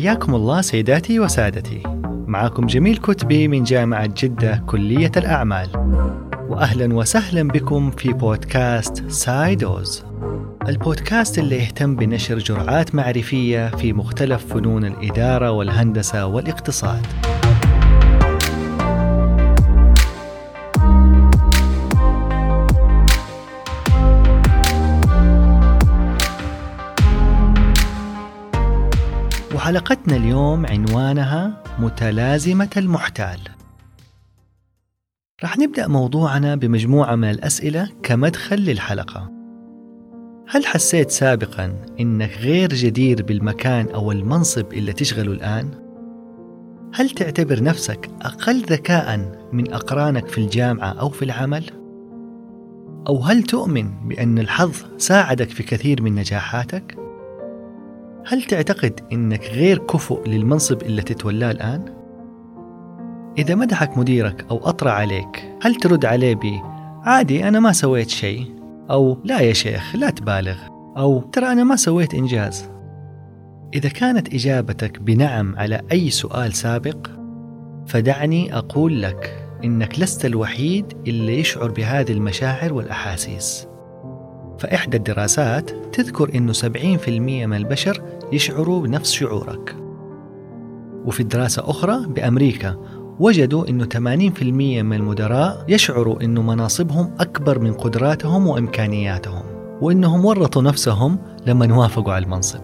حياكم 0.00 0.34
الله 0.34 0.60
سيداتي 0.60 1.20
وسادتي. 1.20 1.82
معكم 2.26 2.66
جميل 2.66 2.96
كتبي 2.96 3.48
من 3.48 3.62
جامعة 3.62 4.06
جدة 4.06 4.62
كلية 4.66 5.12
الأعمال. 5.16 5.68
وأهلا 6.48 6.94
وسهلا 6.94 7.48
بكم 7.48 7.90
في 7.90 8.12
بودكاست 8.12 9.10
سايدوز. 9.10 10.04
البودكاست 10.68 11.38
اللي 11.38 11.56
يهتم 11.56 11.96
بنشر 11.96 12.38
جرعات 12.38 12.94
معرفية 12.94 13.68
في 13.68 13.92
مختلف 13.92 14.46
فنون 14.46 14.84
الإدارة 14.84 15.50
والهندسة 15.50 16.26
والاقتصاد. 16.26 17.06
وحلقتنا 29.70 30.16
اليوم 30.16 30.66
عنوانها 30.66 31.62
متلازمة 31.78 32.68
المحتال. 32.76 33.38
راح 35.42 35.58
نبدأ 35.58 35.86
موضوعنا 35.86 36.54
بمجموعة 36.54 37.14
من 37.14 37.30
الأسئلة 37.30 37.88
كمدخل 38.02 38.56
للحلقة. 38.56 39.30
هل 40.48 40.66
حسيت 40.66 41.10
سابقا 41.10 41.76
إنك 42.00 42.38
غير 42.38 42.68
جدير 42.68 43.22
بالمكان 43.22 43.88
أو 43.88 44.12
المنصب 44.12 44.72
اللي 44.72 44.92
تشغله 44.92 45.32
الآن؟ 45.32 45.70
هل 46.94 47.10
تعتبر 47.10 47.62
نفسك 47.62 48.10
أقل 48.22 48.60
ذكاء 48.60 49.18
من 49.52 49.72
أقرانك 49.72 50.28
في 50.28 50.38
الجامعة 50.38 50.92
أو 50.92 51.08
في 51.08 51.24
العمل؟ 51.24 51.64
أو 53.08 53.18
هل 53.18 53.42
تؤمن 53.42 54.08
بأن 54.08 54.38
الحظ 54.38 54.76
ساعدك 54.98 55.50
في 55.50 55.62
كثير 55.62 56.02
من 56.02 56.14
نجاحاتك؟ 56.14 57.09
هل 58.26 58.42
تعتقد 58.42 59.00
إنك 59.12 59.44
غير 59.44 59.78
كفؤ 59.78 60.26
للمنصب 60.26 60.82
اللي 60.82 61.02
تتولاه 61.02 61.50
الآن؟ 61.50 61.84
إذا 63.38 63.54
مدحك 63.54 63.98
مديرك 63.98 64.46
أو 64.50 64.58
أطرى 64.68 64.90
عليك، 64.90 65.56
هل 65.62 65.74
ترد 65.74 66.04
عليه 66.04 66.34
ب 66.34 66.40
عادي 67.02 67.48
أنا 67.48 67.60
ما 67.60 67.72
سويت 67.72 68.08
شيء 68.08 68.54
أو 68.90 69.18
لا 69.24 69.40
يا 69.40 69.52
شيخ 69.52 69.96
لا 69.96 70.10
تبالغ 70.10 70.56
أو 70.96 71.20
ترى 71.20 71.52
أنا 71.52 71.64
ما 71.64 71.76
سويت 71.76 72.14
إنجاز؟ 72.14 72.70
إذا 73.74 73.88
كانت 73.88 74.34
إجابتك 74.34 74.98
بنعم 74.98 75.56
على 75.56 75.82
أي 75.92 76.10
سؤال 76.10 76.52
سابق 76.52 77.06
فدعني 77.86 78.58
أقول 78.58 79.02
لك 79.02 79.48
إنك 79.64 79.98
لست 79.98 80.24
الوحيد 80.24 80.92
اللي 81.06 81.40
يشعر 81.40 81.70
بهذه 81.70 82.12
المشاعر 82.12 82.72
والأحاسيس. 82.72 83.69
فإحدى 84.60 84.96
الدراسات 84.96 85.70
تذكر 85.92 86.34
أنه 86.34 86.52
70% 86.52 87.08
من 87.46 87.54
البشر 87.54 88.02
يشعروا 88.32 88.82
بنفس 88.82 89.12
شعورك. 89.12 89.76
وفي 91.04 91.22
دراسة 91.22 91.70
أخرى 91.70 92.06
بأمريكا 92.06 92.76
وجدوا 93.20 93.68
أنه 93.68 93.84
80% 93.84 94.42
من 94.82 94.92
المدراء 94.92 95.64
يشعروا 95.68 96.22
أنه 96.22 96.42
مناصبهم 96.42 97.14
أكبر 97.20 97.58
من 97.58 97.72
قدراتهم 97.72 98.46
وإمكانياتهم 98.46 99.42
وأنهم 99.80 100.24
ورطوا 100.24 100.62
نفسهم 100.62 101.18
لما 101.46 101.76
وافقوا 101.76 102.12
على 102.12 102.24
المنصب. 102.24 102.62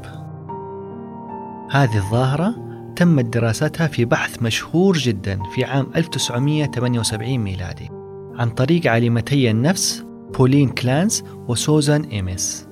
هذه 1.71 1.97
الظاهرة 1.97 2.55
تمت 2.97 3.25
دراستها 3.25 3.87
في 3.87 4.05
بحث 4.05 4.43
مشهور 4.43 4.97
جدا 4.97 5.39
في 5.55 5.65
عام 5.65 5.87
1978 5.97 7.39
ميلادي 7.39 7.91
عن 8.35 8.51
طريق 8.51 8.87
عالمتي 8.87 9.51
النفس 9.51 10.06
بولين 10.37 10.69
كلانس 10.69 11.25
وسوزان 11.49 12.03
إيميس 12.03 12.69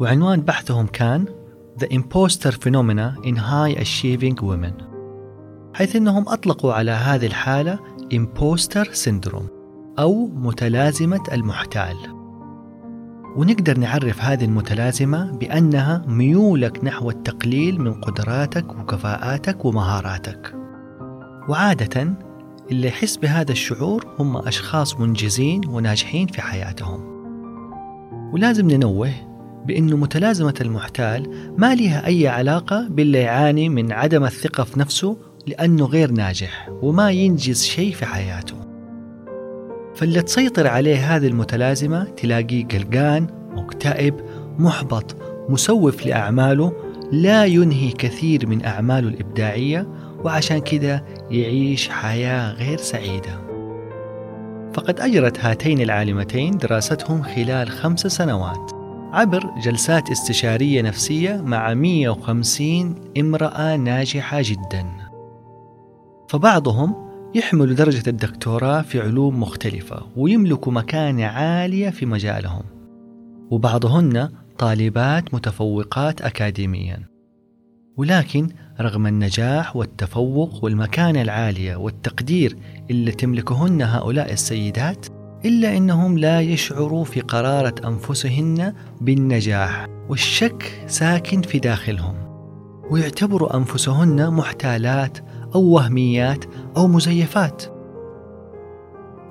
وعنوان 0.00 0.40
بحثهم 0.40 0.86
كان 0.86 1.26
The 1.80 1.86
Imposter 1.86 2.52
Phenomena 2.52 3.26
in 3.26 3.36
High 3.36 3.74
Achieving 3.84 4.40
Women 4.42 4.94
حيث 5.74 5.96
أنهم 5.96 6.28
أطلقوا 6.28 6.72
على 6.72 6.90
هذه 6.90 7.26
الحالة 7.26 7.78
Imposter 8.14 8.86
Syndrome 9.04 9.50
أو 9.98 10.26
متلازمة 10.26 11.20
المحتال. 11.32 11.96
ونقدر 13.36 13.78
نعرف 13.78 14.20
هذه 14.20 14.44
المتلازمة 14.44 15.32
بأنها 15.32 16.04
ميولك 16.06 16.84
نحو 16.84 17.10
التقليل 17.10 17.80
من 17.80 17.94
قدراتك 17.94 18.72
وكفاءاتك 18.72 19.64
ومهاراتك. 19.64 20.54
وعادة 21.48 22.14
اللي 22.70 22.88
يحس 22.88 23.16
بهذا 23.16 23.52
الشعور 23.52 24.06
هم 24.18 24.36
أشخاص 24.36 25.00
منجزين 25.00 25.60
وناجحين 25.68 26.26
في 26.26 26.42
حياتهم. 26.42 27.14
ولازم 28.32 28.70
ننوه 28.70 29.10
بأنه 29.66 29.96
متلازمة 29.96 30.54
المحتال 30.60 31.30
ما 31.58 31.74
لها 31.74 32.06
أي 32.06 32.28
علاقة 32.28 32.88
باللي 32.88 33.18
يعاني 33.18 33.68
من 33.68 33.92
عدم 33.92 34.24
الثقة 34.24 34.64
في 34.64 34.80
نفسه 34.80 35.16
لأنه 35.46 35.84
غير 35.84 36.10
ناجح 36.10 36.68
وما 36.82 37.10
ينجز 37.10 37.62
شيء 37.62 37.92
في 37.92 38.06
حياته. 38.06 38.56
فاللي 39.94 40.22
تسيطر 40.22 40.66
عليه 40.66 41.16
هذه 41.16 41.26
المتلازمة 41.26 42.04
تلاقيه 42.04 42.66
قلقان 42.66 43.26
مكتئب 43.56 44.14
محبط 44.58 45.16
مسوف 45.48 46.06
لأعماله 46.06 46.72
لا 47.12 47.44
ينهي 47.44 47.90
كثير 47.90 48.46
من 48.46 48.64
أعماله 48.64 49.08
الإبداعية 49.08 49.88
وعشان 50.24 50.58
كذا 50.58 51.04
يعيش 51.30 51.88
حياة 51.88 52.52
غير 52.52 52.78
سعيدة. 52.78 53.44
فقد 54.72 55.00
أجرت 55.00 55.38
هاتين 55.40 55.80
العالمتين 55.80 56.58
دراستهم 56.58 57.22
خلال 57.22 57.68
خمس 57.68 58.00
سنوات 58.00 58.70
عبر 59.12 59.50
جلسات 59.64 60.10
استشارية 60.10 60.82
نفسية 60.82 61.42
مع 61.42 61.74
150 61.74 62.94
امرأة 63.18 63.76
ناجحة 63.76 64.38
جدا. 64.42 64.86
فبعضهم 66.28 66.94
يحملوا 67.34 67.74
درجة 67.74 68.10
الدكتوراه 68.10 68.82
في 68.82 69.00
علوم 69.00 69.40
مختلفة 69.40 70.02
ويملكوا 70.16 70.72
مكانة 70.72 71.24
عالية 71.24 71.90
في 71.90 72.06
مجالهم 72.06 72.62
وبعضهن 73.50 74.28
طالبات 74.58 75.34
متفوقات 75.34 76.22
أكاديميا. 76.22 76.98
ولكن 77.96 78.48
رغم 78.80 79.06
النجاح 79.06 79.76
والتفوق 79.76 80.64
والمكانة 80.64 81.22
العالية 81.22 81.76
والتقدير 81.76 82.56
اللي 82.90 83.12
تملكهن 83.12 83.82
هؤلاء 83.82 84.32
السيدات 84.32 85.06
إلا 85.44 85.76
أنهم 85.76 86.18
لا 86.18 86.40
يشعروا 86.40 87.04
في 87.04 87.20
قرارة 87.20 87.74
أنفسهن 87.88 88.74
بالنجاح 89.00 89.86
والشك 90.08 90.84
ساكن 90.86 91.42
في 91.42 91.58
داخلهم 91.58 92.14
ويعتبروا 92.90 93.56
أنفسهن 93.56 94.30
محتالات 94.30 95.18
أو 95.54 95.62
وهميات 95.62 96.44
أو 96.76 96.86
مزيفات. 96.86 97.62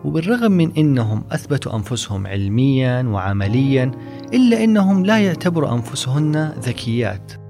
وبالرغم 0.06 0.52
من 0.52 0.72
أنهم 0.78 1.24
أثبتوا 1.32 1.76
أنفسهم 1.76 2.28
علميا 2.28 3.02
وعمليا 3.02 3.92
إلا 4.34 4.64
أنهم 4.64 5.06
لا 5.06 5.20
يعتبروا 5.20 5.74
أنفسهن 5.74 6.54
ذكيات. 6.60 7.43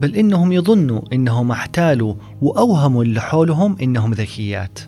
بل 0.00 0.16
إنهم 0.16 0.52
يظنوا 0.52 1.00
إنهم 1.12 1.50
احتالوا 1.50 2.14
وأوهموا 2.42 3.04
اللي 3.04 3.20
حولهم 3.20 3.76
إنهم 3.82 4.12
ذكيات. 4.12 4.78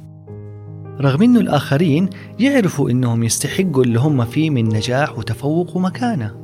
رغم 1.00 1.22
إنه 1.22 1.40
الآخرين 1.40 2.10
يعرفوا 2.38 2.90
إنهم 2.90 3.22
يستحقوا 3.22 3.84
اللي 3.84 4.00
هم 4.00 4.24
فيه 4.24 4.50
من 4.50 4.68
نجاح 4.68 5.18
وتفوق 5.18 5.76
ومكانة. 5.76 6.34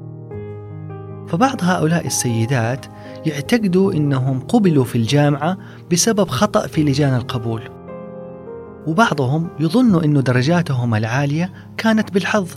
فبعض 1.28 1.56
هؤلاء 1.62 2.06
السيدات 2.06 2.86
يعتقدوا 3.26 3.92
إنهم 3.92 4.41
قبلوا 4.41 4.84
في 4.84 4.96
الجامعة 4.98 5.58
بسبب 5.92 6.28
خطأ 6.28 6.66
في 6.66 6.82
لجان 6.82 7.14
القبول. 7.14 7.62
وبعضهم 8.86 9.50
يظنوا 9.60 10.04
إنه 10.04 10.20
درجاتهم 10.20 10.94
العالية 10.94 11.52
كانت 11.76 12.10
بالحظ 12.14 12.48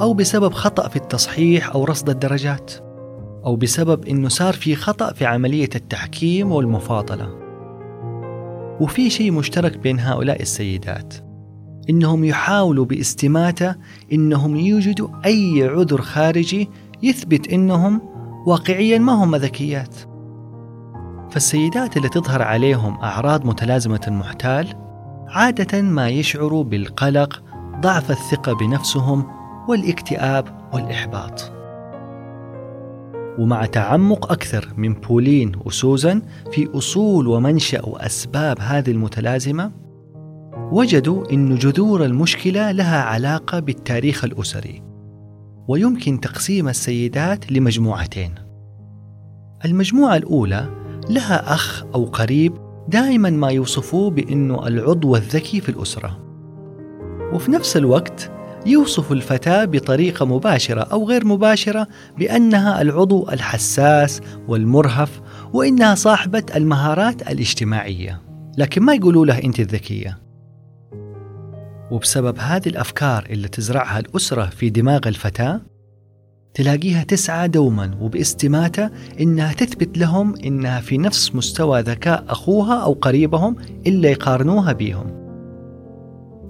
أو 0.00 0.14
بسبب 0.14 0.52
خطأ 0.52 0.88
في 0.88 0.96
التصحيح 0.96 1.74
أو 1.74 1.84
رصد 1.84 2.10
الدرجات. 2.10 2.89
أو 3.44 3.56
بسبب 3.56 4.06
أنه 4.06 4.28
صار 4.28 4.52
في 4.52 4.74
خطأ 4.76 5.12
في 5.12 5.26
عملية 5.26 5.68
التحكيم 5.74 6.52
والمفاضلة. 6.52 7.28
وفي 8.80 9.10
شيء 9.10 9.32
مشترك 9.32 9.78
بين 9.78 10.00
هؤلاء 10.00 10.42
السيدات 10.42 11.14
إنهم 11.90 12.24
يحاولوا 12.24 12.84
باستماتة 12.84 13.74
إنهم 14.12 14.56
يوجدوا 14.56 15.08
أي 15.24 15.68
عذر 15.68 16.00
خارجي 16.00 16.68
يثبت 17.02 17.48
إنهم 17.48 18.00
واقعيا 18.46 18.98
ما 18.98 19.12
هم 19.12 19.36
ذكيات. 19.36 19.96
فالسيدات 21.30 21.96
اللي 21.96 22.08
تظهر 22.08 22.42
عليهم 22.42 22.94
أعراض 22.94 23.46
متلازمة 23.46 24.00
المحتال 24.08 24.74
عادة 25.28 25.82
ما 25.82 26.08
يشعروا 26.08 26.64
بالقلق 26.64 27.42
ضعف 27.80 28.10
الثقة 28.10 28.52
بنفسهم 28.52 29.24
والاكتئاب 29.68 30.70
والإحباط. 30.72 31.59
ومع 33.40 33.66
تعمق 33.66 34.32
أكثر 34.32 34.68
من 34.76 34.94
بولين 34.94 35.52
وسوزان 35.64 36.22
في 36.52 36.68
أصول 36.74 37.26
ومنشأ 37.26 37.86
وأسباب 37.86 38.58
هذه 38.60 38.90
المتلازمة 38.90 39.72
وجدوا 40.72 41.32
أن 41.32 41.54
جذور 41.54 42.04
المشكلة 42.04 42.70
لها 42.70 43.02
علاقة 43.02 43.58
بالتاريخ 43.60 44.24
الأسري 44.24 44.82
ويمكن 45.68 46.20
تقسيم 46.20 46.68
السيدات 46.68 47.52
لمجموعتين. 47.52 48.34
المجموعة 49.64 50.16
الأولى 50.16 50.68
لها 51.10 51.54
أخ 51.54 51.84
أو 51.94 52.04
قريب 52.04 52.52
دائما 52.88 53.30
ما 53.30 53.48
يوصفوه 53.48 54.10
بأنه 54.10 54.66
العضو 54.66 55.16
الذكي 55.16 55.60
في 55.60 55.68
الأسرة. 55.68 56.18
وفي 57.32 57.50
نفس 57.50 57.76
الوقت 57.76 58.30
يوصف 58.66 59.12
الفتاة 59.12 59.64
بطريقة 59.64 60.26
مباشرة 60.26 60.80
أو 60.80 61.08
غير 61.08 61.26
مباشرة 61.26 61.88
بأنها 62.18 62.82
العضو 62.82 63.28
الحساس 63.28 64.20
والمرهف 64.48 65.20
وإنها 65.52 65.94
صاحبة 65.94 66.42
المهارات 66.56 67.22
الاجتماعية. 67.22 68.22
لكن 68.58 68.82
ما 68.82 68.94
يقولوا 68.94 69.26
لها 69.26 69.44
أنت 69.44 69.60
الذكية؟ 69.60 70.18
وبسبب 71.90 72.38
هذه 72.38 72.68
الأفكار 72.68 73.26
اللي 73.30 73.48
تزرعها 73.48 73.98
الأسرة 73.98 74.46
في 74.46 74.70
دماغ 74.70 75.00
الفتاة 75.06 75.60
تلاقيها 76.54 77.02
تسعى 77.02 77.48
دوما 77.48 77.98
وباستماتة 78.00 78.90
إنها 79.20 79.52
تثبت 79.52 79.98
لهم 79.98 80.34
إنها 80.36 80.80
في 80.80 80.98
نفس 80.98 81.34
مستوى 81.34 81.80
ذكاء 81.80 82.24
أخوها 82.28 82.82
أو 82.82 82.92
قريبهم 82.92 83.56
إلا 83.86 84.10
يقارنوها 84.10 84.72
بيهم. 84.72 85.29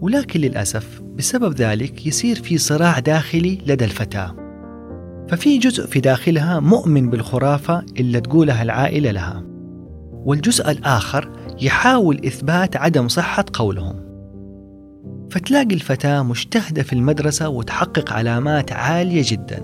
ولكن 0.01 0.41
للأسف 0.41 1.01
بسبب 1.17 1.55
ذلك 1.55 2.07
يصير 2.07 2.37
في 2.37 2.59
صراع 2.59 2.99
داخلي 2.99 3.59
لدى 3.67 3.85
الفتاة. 3.85 4.37
ففي 5.29 5.59
جزء 5.59 5.87
في 5.87 6.01
داخلها 6.01 6.61
مؤمن 6.61 7.11
بالخرافة 7.11 7.85
اللي 7.99 8.21
تقولها 8.21 8.63
العائلة 8.63 9.11
لها. 9.11 9.45
والجزء 10.13 10.71
الآخر 10.71 11.31
يحاول 11.61 12.21
إثبات 12.27 12.77
عدم 12.77 13.09
صحة 13.09 13.45
قولهم. 13.53 14.11
فتلاقي 15.31 15.75
الفتاة 15.75 16.23
مجتهدة 16.23 16.83
في 16.83 16.93
المدرسة 16.93 17.49
وتحقق 17.49 18.13
علامات 18.13 18.73
عالية 18.73 19.23
جدا 19.27 19.63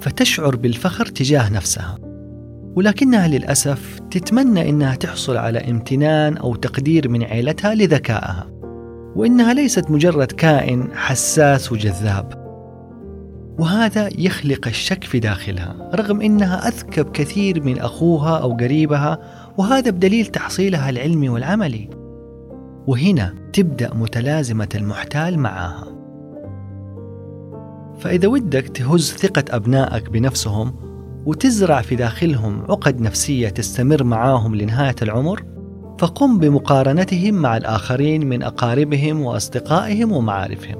فتشعر 0.00 0.56
بالفخر 0.56 1.06
تجاه 1.06 1.52
نفسها. 1.52 1.98
ولكنها 2.76 3.28
للأسف 3.28 3.98
تتمنى 4.10 4.68
إنها 4.68 4.94
تحصل 4.94 5.36
على 5.36 5.58
امتنان 5.58 6.36
أو 6.36 6.54
تقدير 6.54 7.08
من 7.08 7.22
عيلتها 7.22 7.74
لذكائها. 7.74 8.59
وإنها 9.16 9.54
ليست 9.54 9.90
مجرد 9.90 10.32
كائن 10.32 10.88
حساس 10.94 11.72
وجذاب. 11.72 12.40
وهذا 13.58 14.08
يخلق 14.18 14.68
الشك 14.68 15.04
في 15.04 15.18
داخلها 15.18 15.90
رغم 15.94 16.20
إنها 16.20 16.68
اذكى 16.68 17.02
بكثير 17.02 17.64
من 17.64 17.78
أخوها 17.78 18.38
أو 18.38 18.52
قريبها 18.52 19.18
وهذا 19.58 19.90
بدليل 19.90 20.26
تحصيلها 20.26 20.90
العلمي 20.90 21.28
والعملي. 21.28 21.90
وهنا 22.86 23.34
تبدأ 23.52 23.94
متلازمة 23.94 24.68
المحتال 24.74 25.38
معاها 25.38 26.00
فإذا 27.98 28.28
ودك 28.28 28.68
تهز 28.68 29.12
ثقة 29.12 29.44
أبنائك 29.56 30.10
بنفسهم 30.10 30.74
وتزرع 31.26 31.80
في 31.80 31.96
داخلهم 31.96 32.62
عقد 32.62 33.00
نفسية 33.00 33.48
تستمر 33.48 34.04
معاهم 34.04 34.54
لنهاية 34.54 34.94
العمر 35.02 35.44
فقم 36.00 36.38
بمقارنتهم 36.38 37.34
مع 37.34 37.56
الآخرين 37.56 38.26
من 38.26 38.42
أقاربهم 38.42 39.20
وأصدقائهم 39.20 40.12
ومعارفهم. 40.12 40.76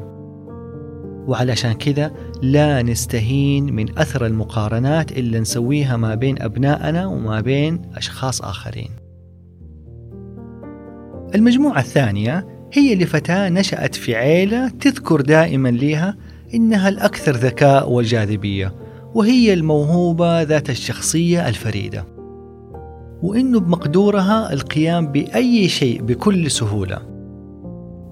وعلشان 1.28 1.72
كذا 1.72 2.12
لا 2.42 2.82
نستهين 2.82 3.74
من 3.74 3.98
أثر 3.98 4.26
المقارنات 4.26 5.12
اللي 5.12 5.40
نسويها 5.40 5.96
ما 5.96 6.14
بين 6.14 6.42
أبنائنا 6.42 7.06
وما 7.06 7.40
بين 7.40 7.82
أشخاص 7.94 8.42
آخرين. 8.42 8.90
المجموعة 11.34 11.78
الثانية 11.78 12.46
هي 12.72 12.94
لفتاة 12.94 13.48
نشأت 13.48 13.94
في 13.94 14.14
عيلة 14.14 14.68
تذكر 14.68 15.20
دائما 15.20 15.68
لها 15.68 16.16
إنها 16.54 16.88
الأكثر 16.88 17.32
ذكاء 17.32 17.92
وجاذبية 17.92 18.74
وهي 19.14 19.52
الموهوبة 19.52 20.42
ذات 20.42 20.70
الشخصية 20.70 21.48
الفريدة. 21.48 22.19
وإنه 23.22 23.60
بمقدورها 23.60 24.52
القيام 24.52 25.06
بأي 25.12 25.68
شيء 25.68 26.02
بكل 26.02 26.50
سهولة. 26.50 26.98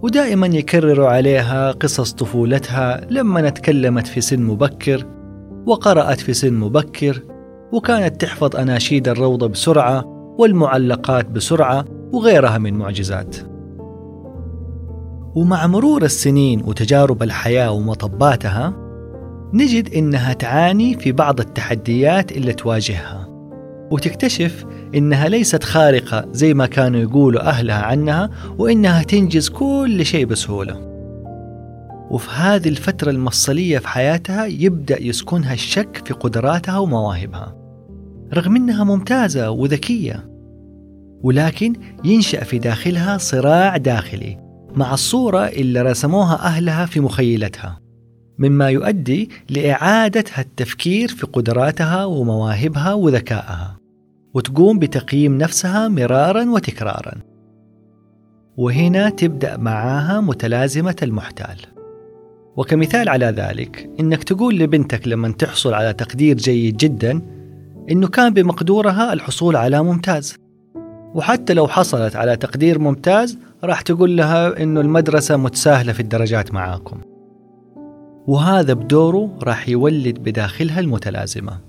ودائما 0.03 0.47
يكرروا 0.47 1.09
عليها 1.09 1.73
قصص 1.73 2.13
طفولتها 2.13 3.01
لما 3.11 3.51
تكلمت 3.51 4.07
في 4.07 4.21
سن 4.21 4.43
مبكر 4.43 5.07
وقرأت 5.67 6.21
في 6.21 6.33
سن 6.33 6.55
مبكر 6.55 7.23
وكانت 7.73 8.21
تحفظ 8.21 8.57
أناشيد 8.57 9.09
الروضة 9.09 9.47
بسرعة 9.47 10.05
والمعلقات 10.39 11.31
بسرعة 11.31 11.85
وغيرها 12.13 12.59
من 12.59 12.75
معجزات. 12.75 13.37
ومع 15.35 15.67
مرور 15.67 16.03
السنين 16.03 16.63
وتجارب 16.65 17.23
الحياة 17.23 17.71
ومطباتها 17.71 18.75
نجد 19.55 19.95
إنها 19.95 20.33
تعاني 20.33 20.95
في 20.95 21.13
بعض 21.13 21.41
التحديات 21.41 22.33
اللي 22.33 22.53
تواجهها 22.53 23.29
وتكتشف 23.91 24.65
إنها 24.95 25.29
ليست 25.29 25.65
خارقة 25.65 26.29
زي 26.33 26.55
ما 26.55 26.67
كانوا 26.67 27.01
يقولوا 27.01 27.49
أهلها 27.49 27.83
عنها 27.83 28.31
وإنها 28.59 29.03
تنجز 29.03 29.49
كل 29.49 30.07
شيء 30.07 30.27
بسهولة. 30.27 30.89
وفي 32.11 32.31
هذه 32.31 32.69
الفترة 32.69 33.11
المفصلية 33.11 33.79
في 33.79 33.89
حياتها 33.89 34.47
يبدأ 34.47 35.03
يسكنها 35.03 35.55
الشك 35.55 36.03
في 36.07 36.15
قدراتها 36.15 36.79
ومواهبها. 36.79 37.55
رغم 38.35 38.57
إنها 38.57 38.85
ممتازة 38.85 39.51
وذكية 39.51 40.29
ولكن 41.23 41.73
ينشأ 42.05 42.45
في 42.45 42.59
داخلها 42.59 43.19
صراع 43.19 43.77
داخلي 43.77 44.39
مع 44.75 44.95
الصورة 44.95 45.47
اللي 45.47 45.83
رسموها 45.83 46.35
أهلها 46.35 46.87
في 46.87 47.01
مخيلتها 47.01 47.81
مما 48.39 48.71
يؤدي 48.71 49.31
لإعادة 49.51 50.25
التفكير 50.39 51.09
في 51.09 51.27
قدراتها 51.27 52.05
ومواهبها 52.05 52.93
وذكائها. 52.95 53.78
وتقوم 54.39 54.79
بتقييم 54.79 55.39
نفسها 55.39 55.89
مرارا 55.89 56.51
وتكرارا. 56.51 57.13
وهنا 58.57 59.11
تبدأ 59.11 59.57
معاها 59.57 60.21
متلازمة 60.21 60.97
المحتال. 61.03 61.57
وكمثال 62.57 63.09
على 63.09 63.27
ذلك 63.27 63.91
إنك 64.01 64.25
تقول 64.25 64.59
لبنتك 64.59 65.09
لما 65.09 65.29
تحصل 65.29 65.75
على 65.75 65.93
تقدير 65.93 66.37
جيد 66.37 66.77
جدا 66.77 67.23
إنه 67.91 68.09
كان 68.09 68.33
بمقدورها 68.33 69.13
الحصول 69.13 69.57
على 69.57 69.83
ممتاز. 69.83 70.37
وحتى 71.15 71.55
لو 71.55 71.69
حصلت 71.69 72.17
على 72.17 72.37
تقدير 72.37 72.79
ممتاز 72.79 73.39
راح 73.65 73.81
تقول 73.81 74.17
لها 74.17 74.63
إنه 74.63 74.81
المدرسة 74.81 75.37
متساهلة 75.37 75.93
في 75.93 76.01
الدرجات 76.01 76.55
معاكم. 76.55 77.01
وهذا 78.27 78.73
بدوره 78.73 79.39
راح 79.43 79.69
يولد 79.69 80.19
بداخلها 80.19 80.81
المتلازمة. 80.81 81.68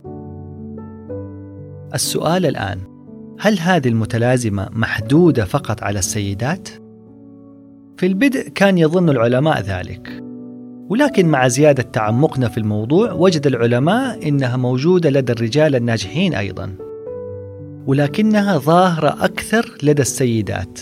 السؤال 1.93 2.46
الآن 2.46 2.79
هل 3.39 3.60
هذه 3.60 3.88
المتلازمة 3.88 4.69
محدودة 4.72 5.46
فقط 5.46 5.84
على 5.84 6.00
السيدات؟ 6.00 6.69
في 7.98 8.05
البدء 8.05 8.50
كان 8.50 8.77
يظن 8.77 9.10
العلماء 9.10 9.62
ذلك 9.62 10.24
ولكن 10.89 11.25
مع 11.25 11.48
زيادة 11.48 11.84
تعمقنا 11.84 12.48
في 12.48 12.58
الموضوع 12.58 13.12
وجد 13.12 13.48
العلماء 13.48 14.27
إنها 14.27 14.58
موجودة 14.58 15.10
لدى 15.10 15.31
الرجال 15.31 15.75
الناجحين 15.75 16.34
أيضا 16.34 16.75
ولكنها 17.88 18.58
ظاهرة 18.58 19.25
أكثر 19.25 19.77
لدى 19.84 20.01
السيدات 20.01 20.79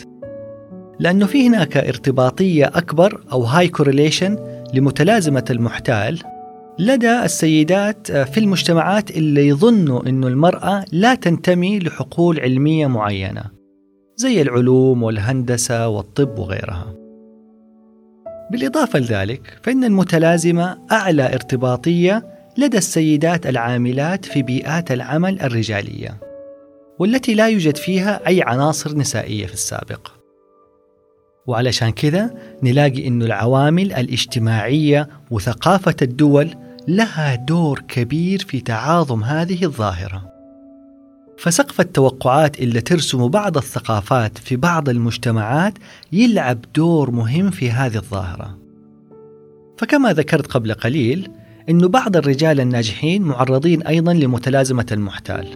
لأنه 0.99 1.25
في 1.25 1.47
هناك 1.47 1.77
ارتباطية 1.77 2.65
أكبر 2.65 3.23
أو 3.31 3.43
هاي 3.43 3.67
كورليشن 3.67 4.37
لمتلازمة 4.73 5.45
المحتال 5.49 6.19
لدى 6.79 7.23
السيدات 7.23 8.11
في 8.11 8.39
المجتمعات 8.39 9.11
اللي 9.11 9.47
يظنوا 9.47 10.09
أن 10.09 10.23
المرأة 10.23 10.85
لا 10.91 11.15
تنتمي 11.15 11.79
لحقول 11.79 12.39
علمية 12.39 12.87
معينة 12.87 13.43
زي 14.15 14.41
العلوم 14.41 15.03
والهندسة 15.03 15.87
والطب 15.87 16.39
وغيرها. 16.39 16.93
بالإضافة 18.51 18.99
لذلك 18.99 19.59
فإن 19.63 19.83
المتلازمة 19.83 20.77
أعلى 20.91 21.33
ارتباطية 21.33 22.23
لدى 22.57 22.77
السيدات 22.77 23.47
العاملات 23.47 24.25
في 24.25 24.41
بيئات 24.41 24.91
العمل 24.91 25.41
الرجالية 25.41 26.17
والتي 26.99 27.33
لا 27.33 27.47
يوجد 27.47 27.77
فيها 27.77 28.27
أي 28.27 28.41
عناصر 28.41 28.97
نسائية 28.97 29.45
في 29.45 29.53
السابق. 29.53 30.11
وعلشان 31.47 31.89
كذا 31.89 32.33
نلاقي 32.63 33.07
أن 33.07 33.21
العوامل 33.21 33.93
الاجتماعية 33.93 35.09
وثقافة 35.31 35.95
الدول 36.01 36.55
لها 36.87 37.35
دور 37.35 37.83
كبير 37.87 38.39
في 38.39 38.59
تعاظم 38.59 39.23
هذه 39.23 39.63
الظاهرة. 39.65 40.31
فسقف 41.37 41.81
التوقعات 41.81 42.59
اللي 42.59 42.81
ترسم 42.81 43.27
بعض 43.27 43.57
الثقافات 43.57 44.37
في 44.37 44.55
بعض 44.55 44.89
المجتمعات 44.89 45.73
يلعب 46.11 46.59
دور 46.75 47.11
مهم 47.11 47.49
في 47.51 47.71
هذه 47.71 47.95
الظاهرة. 47.95 48.57
فكما 49.77 50.13
ذكرت 50.13 50.47
قبل 50.47 50.73
قليل 50.73 51.31
أن 51.69 51.87
بعض 51.87 52.17
الرجال 52.17 52.59
الناجحين 52.59 53.21
معرضين 53.21 53.81
أيضا 53.83 54.13
لمتلازمة 54.13 54.85
المحتال. 54.91 55.47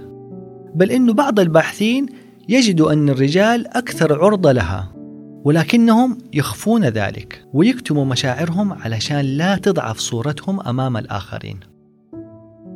بل 0.75 0.91
أن 0.91 1.13
بعض 1.13 1.39
الباحثين 1.39 2.05
يجدوا 2.49 2.93
أن 2.93 3.09
الرجال 3.09 3.67
أكثر 3.67 4.23
عرضة 4.23 4.51
لها. 4.51 5.00
ولكنهم 5.43 6.17
يخفون 6.33 6.85
ذلك 6.85 7.45
ويكتموا 7.53 8.05
مشاعرهم 8.05 8.73
علشان 8.73 9.21
لا 9.21 9.55
تضعف 9.55 9.99
صورتهم 9.99 10.61
أمام 10.61 10.97
الآخرين. 10.97 11.59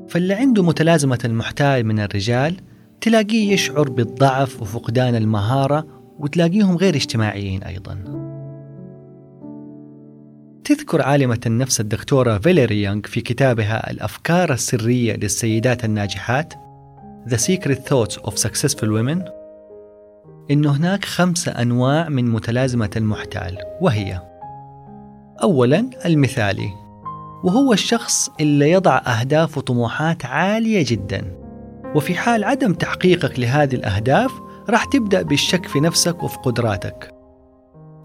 فاللي 0.07 0.33
عنده 0.33 0.63
متلازمة 0.63 1.19
المحتال 1.25 1.85
من 1.85 1.99
الرجال 1.99 2.55
تلاقيه 3.01 3.53
يشعر 3.53 3.89
بالضعف 3.89 4.61
وفقدان 4.61 5.15
المهارة 5.15 5.87
وتلاقيهم 6.19 6.75
غير 6.77 6.95
اجتماعيين 6.95 7.63
أيضا 7.63 8.25
تذكر 10.63 11.01
عالمة 11.01 11.39
النفس 11.45 11.79
الدكتورة 11.79 12.37
فيليري 12.37 12.83
يونغ 12.83 13.01
في 13.01 13.21
كتابها 13.21 13.91
الأفكار 13.91 14.53
السرية 14.53 15.15
للسيدات 15.15 15.85
الناجحات 15.85 16.53
The 17.27 17.37
Secret 17.37 17.79
Thoughts 17.89 18.17
of 18.17 18.37
Successful 18.37 18.89
Women 18.89 19.44
إنه 20.51 20.71
هناك 20.71 21.05
خمسة 21.05 21.51
أنواع 21.51 22.09
من 22.09 22.31
متلازمة 22.31 22.89
المحتال 22.95 23.57
وهي 23.81 24.21
أولا 25.43 25.89
المثالي 26.05 26.69
وهو 27.43 27.73
الشخص 27.73 28.29
اللي 28.39 28.71
يضع 28.71 28.97
أهداف 28.97 29.57
وطموحات 29.57 30.25
عالية 30.25 30.85
جدا 30.87 31.37
وفي 31.95 32.15
حال 32.15 32.43
عدم 32.43 32.73
تحقيقك 32.73 33.39
لهذه 33.39 33.75
الأهداف 33.75 34.31
راح 34.69 34.85
تبدأ 34.85 35.21
بالشك 35.21 35.65
في 35.65 35.79
نفسك 35.79 36.23
وفي 36.23 36.37
قدراتك 36.37 37.11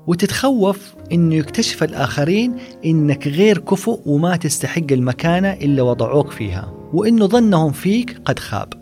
وتتخوف 0.06 0.94
إنه 1.12 1.34
يكتشف 1.34 1.82
الآخرين 1.82 2.56
إنك 2.84 3.28
غير 3.28 3.58
كفؤ 3.58 4.00
وما 4.06 4.36
تستحق 4.36 4.92
المكانة 4.92 5.52
اللي 5.52 5.82
وضعوك 5.82 6.30
فيها 6.30 6.74
وإنه 6.92 7.26
ظنهم 7.26 7.72
فيك 7.72 8.20
قد 8.24 8.38
خاب. 8.38 8.72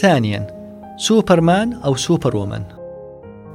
ثانيا 0.00 0.53
سوبرمان 0.96 1.72
أو 1.72 1.94
سوبر 1.94 2.36
وومن 2.36 2.62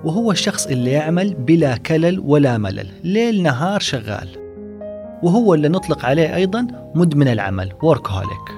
وهو 0.03 0.31
الشخص 0.31 0.67
اللي 0.67 0.91
يعمل 0.91 1.33
بلا 1.33 1.77
كلل 1.77 2.19
ولا 2.19 2.57
ملل 2.57 2.87
ليل 3.03 3.43
نهار 3.43 3.79
شغال. 3.79 4.29
وهو 5.23 5.53
اللي 5.53 5.69
نطلق 5.69 6.05
عليه 6.05 6.35
أيضا 6.35 6.67
مدمن 6.95 7.27
العمل 7.27 7.71
workaholic. 7.85 8.51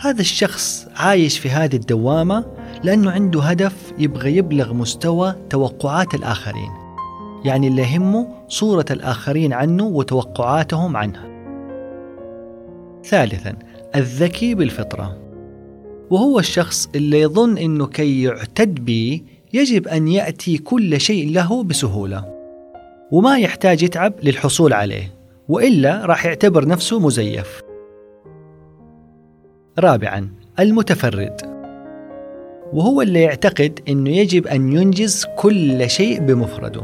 هذا 0.00 0.20
الشخص 0.20 0.88
عايش 0.96 1.38
في 1.38 1.50
هذه 1.50 1.76
الدوامة 1.76 2.44
لأنه 2.84 3.10
عنده 3.10 3.42
هدف 3.42 3.92
يبغى 3.98 4.36
يبلغ 4.36 4.72
مستوى 4.72 5.34
توقعات 5.50 6.14
الآخرين. 6.14 6.70
يعني 7.44 7.68
اللي 7.68 7.82
يهمه 7.82 8.28
صورة 8.48 8.86
الآخرين 8.90 9.52
عنه 9.52 9.84
وتوقعاتهم 9.84 10.96
عنه. 10.96 11.20
ثالثا 13.04 13.54
الذكي 13.96 14.54
بالفطرة. 14.54 15.23
وهو 16.10 16.38
الشخص 16.38 16.88
اللي 16.94 17.20
يظن 17.20 17.58
أنه 17.58 17.86
كي 17.86 18.22
يعتد 18.22 18.84
به 18.84 19.20
يجب 19.52 19.88
أن 19.88 20.08
يأتي 20.08 20.58
كل 20.58 21.00
شيء 21.00 21.30
له 21.30 21.62
بسهولة. 21.62 22.24
وما 23.10 23.38
يحتاج 23.38 23.82
يتعب 23.82 24.14
للحصول 24.22 24.72
عليه 24.72 25.14
وإلا 25.48 26.06
راح 26.06 26.26
يعتبر 26.26 26.68
نفسه 26.68 27.00
مزيف. 27.00 27.62
رابعا 29.78 30.28
المتفرد. 30.60 31.40
وهو 32.72 33.02
اللي 33.02 33.22
يعتقد 33.22 33.80
إنه 33.88 34.10
يجب 34.10 34.46
أن 34.46 34.72
ينجز 34.72 35.26
كل 35.36 35.90
شيء 35.90 36.20
بمفرده. 36.20 36.82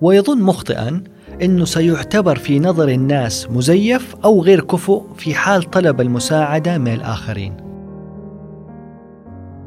ويظن 0.00 0.42
مخطئا 0.42 1.02
إنه 1.42 1.64
سيعتبر 1.64 2.36
في 2.36 2.58
نظر 2.60 2.88
الناس 2.88 3.50
مزيف 3.50 4.16
أو 4.24 4.42
غير 4.42 4.60
كفؤ 4.60 5.02
في 5.16 5.34
حال 5.34 5.70
طلب 5.70 6.00
المساعدة 6.00 6.78
من 6.78 6.94
الآخرين. 6.94 7.71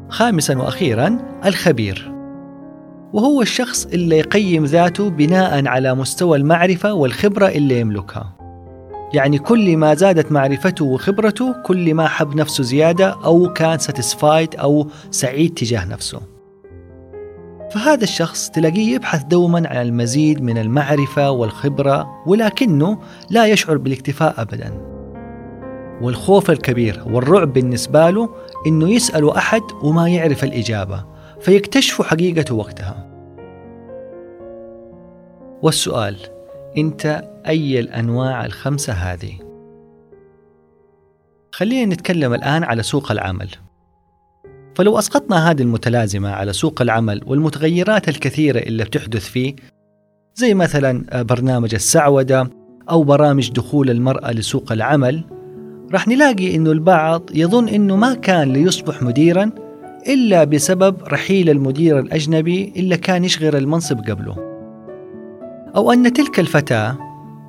خامسا 0.08 0.58
وأخيرا 0.58 1.18
الخبير. 1.44 2.12
وهو 3.12 3.42
الشخص 3.42 3.86
اللي 3.86 4.18
يقيم 4.18 4.64
ذاته 4.64 5.10
بناء 5.10 5.66
على 5.66 5.94
مستوى 5.94 6.38
المعرفة 6.38 6.92
والخبرة 6.92 7.48
اللي 7.48 7.80
يملكها. 7.80 8.36
يعني 9.14 9.38
كل 9.38 9.76
ما 9.76 9.94
زادت 9.94 10.32
معرفته 10.32 10.84
وخبرته 10.84 11.54
كل 11.62 11.94
ما 11.94 12.08
حب 12.08 12.36
نفسه 12.36 12.64
زيادة 12.64 13.16
أو 13.24 13.52
كان 13.52 13.78
ساتيسفايد 13.78 14.56
أو 14.56 14.90
سعيد 15.10 15.54
تجاه 15.54 15.84
نفسه. 15.84 16.20
فهذا 17.70 18.04
الشخص 18.04 18.50
تلاقيه 18.50 18.94
يبحث 18.94 19.22
دوما 19.24 19.68
عن 19.68 19.86
المزيد 19.86 20.42
من 20.42 20.58
المعرفة 20.58 21.30
والخبرة 21.30 22.06
ولكنه 22.26 22.98
لا 23.30 23.46
يشعر 23.46 23.76
بالاكتفاء 23.76 24.34
أبدا. 24.38 24.95
والخوف 26.00 26.50
الكبير 26.50 27.02
والرعب 27.06 27.52
بالنسبة 27.52 28.10
له 28.10 28.28
إنه 28.66 28.90
يسأل 28.90 29.30
أحد 29.30 29.62
وما 29.82 30.08
يعرف 30.08 30.44
الإجابة 30.44 31.04
فيكتشف 31.40 32.02
حقيقته 32.02 32.54
وقتها 32.54 33.06
والسؤال 35.62 36.16
أنت 36.78 37.30
أي 37.46 37.80
الأنواع 37.80 38.46
الخمسة 38.46 38.92
هذه؟ 38.92 39.32
خلينا 41.52 41.94
نتكلم 41.94 42.34
الآن 42.34 42.64
على 42.64 42.82
سوق 42.82 43.12
العمل 43.12 43.48
فلو 44.74 44.98
أسقطنا 44.98 45.50
هذه 45.50 45.62
المتلازمة 45.62 46.30
على 46.30 46.52
سوق 46.52 46.82
العمل 46.82 47.20
والمتغيرات 47.26 48.08
الكثيرة 48.08 48.58
اللي 48.58 48.84
بتحدث 48.84 49.28
فيه 49.28 49.56
زي 50.34 50.54
مثلا 50.54 51.22
برنامج 51.22 51.74
السعودة 51.74 52.50
أو 52.90 53.02
برامج 53.02 53.50
دخول 53.50 53.90
المرأة 53.90 54.32
لسوق 54.32 54.72
العمل 54.72 55.35
راح 55.92 56.08
نلاقي 56.08 56.56
أنه 56.56 56.72
البعض 56.72 57.22
يظن 57.34 57.68
أنه 57.68 57.96
ما 57.96 58.14
كان 58.14 58.52
ليصبح 58.52 59.02
مديرا 59.02 59.50
إلا 60.08 60.44
بسبب 60.44 60.96
رحيل 61.08 61.50
المدير 61.50 61.98
الأجنبي 61.98 62.72
اللي 62.76 62.96
كان 62.96 63.24
يشغل 63.24 63.56
المنصب 63.56 63.98
قبله 63.98 64.36
أو 65.76 65.92
أن 65.92 66.12
تلك 66.12 66.40
الفتاة 66.40 66.98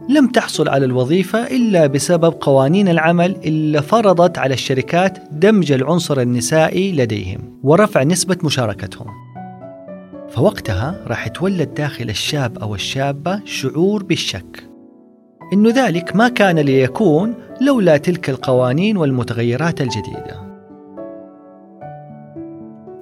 لم 0.10 0.28
تحصل 0.28 0.70
على 0.70 0.86
الوظيفة 0.86 1.48
إلا 1.48 1.88
بسبب 1.88 2.34
قوانين 2.42 2.88
العمل 2.88 3.36
اللي 3.46 3.82
فرضت 3.82 4.38
على 4.38 4.54
الشركات 4.54 5.18
دمج 5.32 5.72
العنصر 5.72 6.22
النسائي 6.22 6.92
لديهم 6.92 7.60
ورفع 7.64 8.04
نسبة 8.04 8.38
مشاركتهم. 8.44 9.08
فوقتها 10.30 11.04
راح 11.08 11.28
يتولد 11.28 11.74
داخل 11.74 12.10
الشاب 12.10 12.58
أو 12.58 12.76
الشابة 12.76 13.42
شعور 13.46 14.04
بالشك. 14.04 14.64
إنه 15.54 15.70
ذلك 15.70 16.16
ما 16.16 16.30
كان 16.30 16.60
ليكون 16.60 17.34
لولا 17.62 17.98
تلك 17.98 18.30
القوانين 18.30 18.98
والمتغيرات 18.98 19.82
الجديدة. 19.82 20.48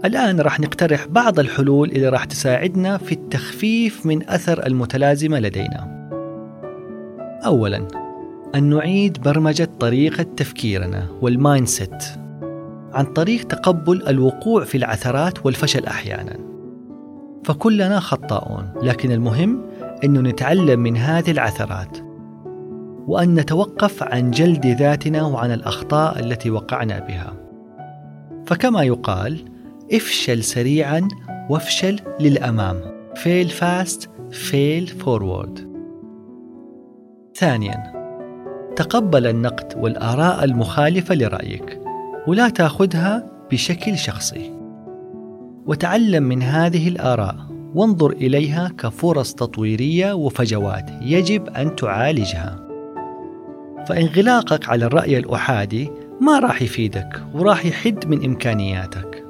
الآن 0.06 0.42
راح 0.42 0.60
نقترح 0.60 1.08
بعض 1.08 1.40
الحلول 1.40 1.90
اللي 1.90 2.10
راح 2.10 2.26
تساعدنا 2.26 2.98
في 2.98 3.12
التخفيف 3.12 4.06
من 4.06 4.30
أثر 4.30 4.66
المتلازمة 4.66 5.40
لدينا. 5.40 6.10
أولاً 7.46 7.88
أن 8.56 8.70
نعيد 8.70 9.22
برمجة 9.22 9.70
طريقة 9.80 10.26
تفكيرنا 10.38 11.08
وال 11.22 11.68
mindset 11.68 12.04
عن 12.94 13.06
طريق 13.06 13.48
تقبل 13.48 14.08
الوقوع 14.08 14.64
في 14.64 14.78
العثرات 14.78 15.46
والفشل 15.46 15.86
أحياناً. 15.86 16.38
فكلنا 17.44 18.00
خطاؤون، 18.00 18.70
لكن 18.82 19.12
المهم 19.12 19.62
أنه 20.04 20.22
نتعلم 20.22 20.80
من 20.80 20.98
هذه 20.98 21.32
العثرات 21.32 22.05
وأن 23.08 23.36
نتوقف 23.36 24.04
عن 24.04 24.32
جلد 24.32 24.68
ذاتنا 24.68 25.24
وعن 25.24 25.52
الأخطاء 25.52 26.20
التي 26.20 26.50
وقعنا 26.50 27.00
بها. 27.00 27.34
فكما 28.46 28.84
يقال 28.84 29.46
افشل 29.94 30.44
سريعا 30.44 31.08
وافشل 31.50 32.00
للأمام. 32.20 32.96
Fail 33.16 33.50
fast 33.50 34.08
fail 34.32 34.90
forward. 35.04 35.60
ثانيا 37.36 37.96
تقبل 38.76 39.28
النقد 39.28 39.74
والآراء 39.78 40.44
المخالفة 40.44 41.16
لرأيك 41.16 41.82
ولا 42.28 42.50
تاخذها 42.50 43.32
بشكل 43.52 43.98
شخصي. 43.98 44.52
وتعلم 45.66 46.24
من 46.24 46.44
هذه 46.44 46.88
الآراء 46.88 47.36
وانظر 47.76 48.12
إليها 48.12 48.72
كفرص 48.78 49.34
تطويرية 49.34 50.14
وفجوات 50.14 50.90
يجب 51.02 51.50
أن 51.50 51.76
تعالجها. 51.76 52.65
فانغلاقك 53.88 54.70
على 54.70 54.86
الرأي 54.86 55.18
الأحادي 55.18 55.92
ما 56.22 56.40
راح 56.40 56.62
يفيدك 56.62 57.24
وراح 57.34 57.66
يحد 57.66 58.08
من 58.08 58.26
إمكانياتك. 58.26 59.26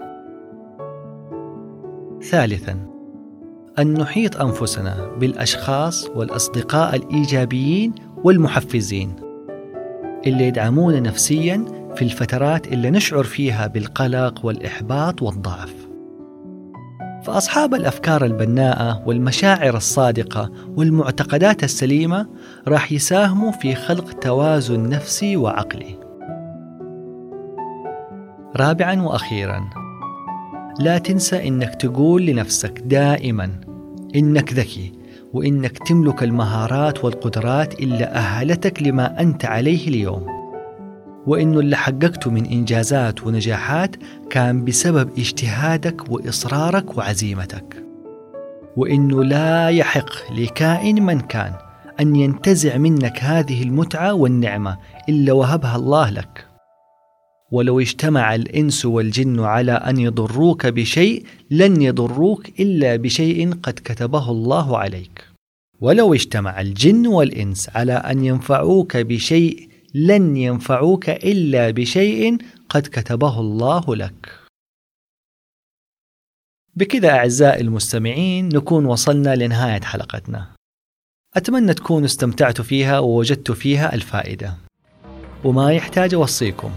ثالثا 2.22 2.78
أن 3.80 3.94
نحيط 3.94 4.42
أنفسنا 4.42 5.12
بالأشخاص 5.20 6.10
والأصدقاء 6.10 6.96
الإيجابيين 6.96 7.94
والمحفزين 8.24 9.16
اللي 10.28 10.44
يدعمونا 10.44 11.00
نفسيا 11.00 11.66
في 11.96 12.02
الفترات 12.02 12.68
اللي 12.68 12.90
نشعر 12.92 13.24
فيها 13.24 13.68
بالقلق 13.68 14.46
والإحباط 14.46 15.22
والضعف. 15.22 15.85
فأصحاب 17.26 17.74
الأفكار 17.74 18.26
البناءة 18.26 19.04
والمشاعر 19.06 19.78
الصادقة 19.78 20.52
والمعتقدات 20.68 21.64
السليمة 21.64 22.28
راح 22.68 22.92
يساهموا 22.92 23.52
في 23.52 23.76
خلق 23.76 24.12
توازن 24.20 24.90
نفسي 24.90 25.38
وعقلي. 25.38 26.00
رابعا 28.56 29.02
وأخيرا 29.02 29.70
لا 30.80 30.98
تنسى 30.98 31.48
إنك 31.48 31.76
تقول 31.76 32.26
لنفسك 32.26 32.80
دائما 32.86 33.52
إنك 34.16 34.54
ذكي 34.54 34.94
وإنك 35.34 35.78
تملك 35.88 36.24
المهارات 36.24 37.04
والقدرات 37.04 37.80
اللي 37.80 38.04
أهلتك 38.04 38.84
لما 38.84 39.22
أنت 39.22 39.46
عليه 39.46 39.88
اليوم. 39.88 40.35
وإنه 41.28 41.60
اللي 41.60 41.76
حققته 41.76 42.32
من 42.32 42.46
إنجازات 42.46 43.24
ونجاحات 43.24 43.96
كان 44.30 44.66
بسبب 44.66 45.10
اجتهادك 45.18 46.12
وإصرارك 46.12 46.98
وعزيمتك. 46.98 47.84
وإنه 48.78 49.24
لا 49.24 49.70
يحق 49.70 50.34
لكائن 50.38 51.04
من 51.06 51.20
كان 51.20 51.54
أن 52.00 52.16
ينتزع 52.16 52.78
منك 52.78 53.24
هذه 53.24 53.64
المتعة 53.64 54.14
والنعمة 54.14 54.78
إلا 55.10 55.34
وهبها 55.34 55.76
الله 55.76 56.10
لك. 56.10 56.46
ولو 57.52 57.80
اجتمع 57.80 58.36
الإنس 58.36 58.86
والجن 58.86 59.40
على 59.40 59.72
أن 59.72 59.98
يضروك 59.98 60.68
بشيء 60.68 61.26
لن 61.52 61.82
يضروك 61.82 62.50
إلا 62.60 62.96
بشيء 62.96 63.54
قد 63.64 63.74
كتبه 63.74 64.32
الله 64.32 64.78
عليك. 64.78 65.26
ولو 65.82 66.14
اجتمع 66.14 66.62
الجن 66.62 67.08
والإنس 67.08 67.70
على 67.76 67.94
أن 67.94 68.26
ينفعوك 68.26 68.98
بشيء 68.98 69.75
لن 69.98 70.38
ينفعوك 70.38 71.10
إلا 71.10 71.72
بشيء 71.72 72.38
قد 72.70 72.82
كتبه 72.82 73.40
الله 73.40 73.96
لك. 73.96 74.40
بكذا 76.76 77.10
أعزائي 77.10 77.62
المستمعين 77.62 78.50
نكون 78.50 78.86
وصلنا 78.86 79.36
لنهاية 79.36 79.82
حلقتنا. 79.82 80.48
أتمنى 81.36 81.74
تكونوا 81.74 82.06
استمتعتوا 82.06 82.66
فيها 82.66 83.00
ووجدتوا 83.00 83.56
فيها 83.56 83.94
الفائدة. 83.94 84.54
وما 85.44 85.74
يحتاج 85.74 86.14
أوصيكم 86.14 86.72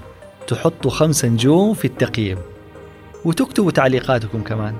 تحطوا 0.46 0.90
خمس 0.90 1.24
نجوم 1.24 1.74
في 1.74 1.84
التقييم. 1.84 2.38
وتكتبوا 3.24 3.70
تعليقاتكم 3.70 4.42
كمان. 4.42 4.76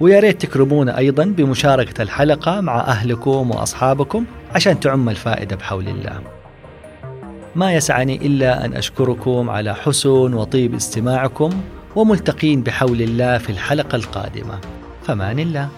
ويا 0.00 0.20
ريت 0.20 0.42
تكرمونا 0.42 0.98
أيضا 0.98 1.24
بمشاركة 1.24 2.02
الحلقة 2.02 2.60
مع 2.60 2.80
أهلكم 2.80 3.50
وأصحابكم 3.50 4.26
عشان 4.54 4.80
تعم 4.80 5.08
الفائدة 5.08 5.56
بحول 5.56 5.88
الله. 5.88 6.41
ما 7.56 7.72
يسعني 7.74 8.26
إلا 8.26 8.64
أن 8.64 8.74
أشكركم 8.74 9.50
على 9.50 9.74
حسن 9.74 10.34
وطيب 10.34 10.74
استماعكم 10.74 11.50
وملتقين 11.96 12.62
بحول 12.62 13.02
الله 13.02 13.38
في 13.38 13.50
الحلقة 13.50 13.96
القادمة. 13.96 14.58
فمان 15.06 15.38
الله. 15.38 15.68